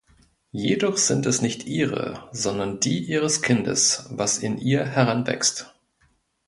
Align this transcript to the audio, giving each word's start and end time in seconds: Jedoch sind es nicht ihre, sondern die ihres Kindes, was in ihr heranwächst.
Jedoch 0.51 0.97
sind 0.97 1.27
es 1.27 1.43
nicht 1.43 1.67
ihre, 1.67 2.27
sondern 2.31 2.79
die 2.79 3.03
ihres 3.05 3.43
Kindes, 3.43 4.07
was 4.09 4.39
in 4.39 4.57
ihr 4.57 4.83
heranwächst. 4.83 5.75